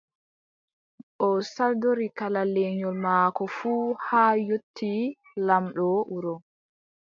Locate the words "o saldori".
1.27-2.07